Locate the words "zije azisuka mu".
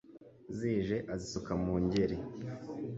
0.57-1.73